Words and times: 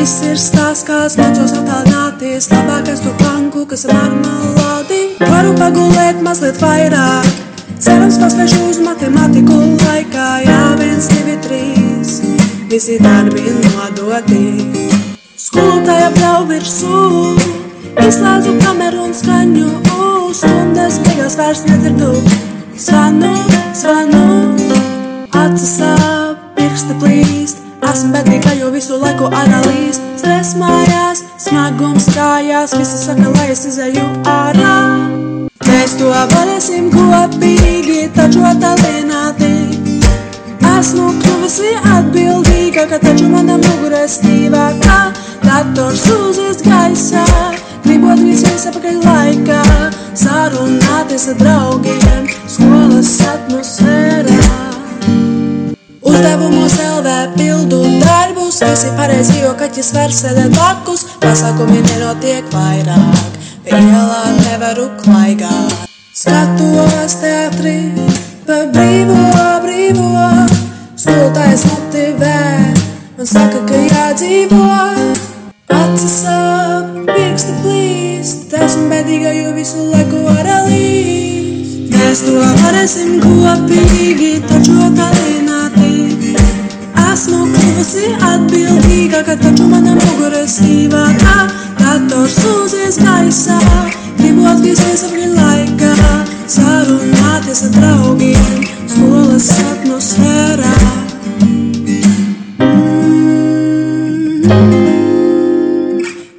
Viss 0.00 0.22
ir 0.24 0.38
stāsts, 0.40 0.86
kāds 0.88 1.18
mācos 1.20 1.50
attālināties, 1.52 2.46
labākais 2.48 3.02
to 3.04 3.10
planku, 3.18 3.66
kas 3.68 3.82
ir 3.84 3.90
marmalādi. 3.92 5.00
Varu 5.20 5.50
pagulēt 5.58 6.22
mazliet 6.24 6.56
vairāk, 6.56 7.28
cerams 7.76 8.16
paspēšu 8.22 8.62
uz 8.70 8.78
matemātiku 8.80 9.58
laikā, 9.82 10.28
jā, 10.46 10.62
viens, 10.80 11.10
divi, 11.12 11.36
trīs, 11.44 12.14
visi 12.72 12.96
darbi 13.04 13.52
nodoti. 13.58 14.40
Skolotāja 15.36 16.08
bļauj 16.16 16.48
virsū, 16.54 17.04
izslēdzu 18.00 18.56
kameru 18.64 19.04
un 19.04 19.12
skaņu, 19.20 19.68
stundas 20.32 20.96
beigās 21.04 21.36
vairs 21.42 21.66
nedzirdu. 21.68 22.14
Zvanu, 22.88 23.36
zvanu, 23.76 24.24
acis 25.44 25.76
sāp, 25.82 26.40
pirksti 26.56 26.96
plīst, 27.90 28.04
esmu 28.04 28.12
bedīga, 28.12 28.52
jo 28.58 28.70
visu 28.70 28.98
laiku 29.00 29.26
analīst. 29.26 30.02
Stress 30.16 30.54
mājās, 30.54 31.22
smagums 31.38 32.06
kājās, 32.14 32.76
visi 32.78 32.98
saka, 33.04 33.30
lai 33.36 33.50
es 33.50 33.64
izēju 33.66 34.04
ārā. 34.26 35.48
Mēs 35.66 35.96
to 35.98 36.10
varēsim 36.10 36.90
kopīgi, 36.90 38.10
taču 38.14 38.42
attālināti. 38.44 39.50
Esmu 40.80 41.10
kļuvusi 41.20 41.74
atbildīga, 41.96 42.86
ka 42.88 42.98
taču 42.98 43.28
mana 43.28 43.58
mugurē 43.58 44.06
stīvākā, 44.08 45.12
dators 45.44 46.06
uzies 46.10 46.62
gaisā. 46.64 47.26
Gribu 47.84 48.12
atgriezties 48.12 48.68
atpakaļ 48.70 49.02
laikā, 49.04 49.62
sarunāties 50.14 51.28
ar 51.32 51.38
draugiem, 51.42 52.32
skolas 52.46 53.16
atmosfērā. 53.34 54.60
Pildu 56.40 56.59
visi 58.68 58.90
pareizi, 58.96 59.38
jo 59.40 59.52
kaķis 59.56 59.92
var 59.96 60.12
sēdēt 60.12 60.52
blakus, 60.52 61.06
pasākumi 61.22 61.80
nenotiek 61.86 62.48
vairāk, 62.52 63.38
pie 63.64 63.78
ielā 63.78 64.24
nevaru 64.40 64.88
klaigāt. 65.00 65.86
Skatos 66.20 67.14
teatri, 67.22 67.76
pa 68.44 68.58
brīvo, 68.74 69.22
brīvo, 69.64 70.26
skolotājs 70.92 71.64
motivē, 71.70 72.40
man 73.16 73.30
saka, 73.32 73.62
ka 73.70 73.80
jādzīvo. 73.86 74.66
Acis 75.70 76.18
sāp, 76.26 76.90
pirksti 77.08 77.56
plīst, 77.62 78.52
esmu 78.66 78.90
bedīga, 78.92 79.32
jo 79.38 79.54
visu 79.56 79.88
laiku 79.94 80.26
var 80.26 80.50
līst. 80.68 81.94
Mēs 81.94 82.26
to 82.26 82.36
varēsim 82.42 83.16
kopīgi, 83.24 84.34
taču 84.50 84.76
attālināti. 84.90 85.59
Tikai 89.10 89.24
kad 89.24 89.40
taču 89.42 89.64
manam 89.66 89.96
mugurē 89.98 90.44
sīvā 90.46 91.00
tā, 91.18 91.32
dators 91.80 92.36
sūdzies 92.38 93.00
gaisā, 93.02 93.56
gribu 94.20 94.44
atgriezties 94.46 95.02
apļu 95.08 95.32
laikā, 95.34 95.90
sarunāties 96.54 97.64
ar 97.66 97.72
draugiem, 97.74 98.62
skolas 98.86 99.50
atmosfērā. 99.64 100.76
Mm 101.42 101.72
-hmm. 101.82 102.30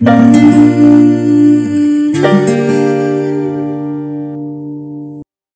Mm 0.00 0.10
-hmm. 0.10 0.45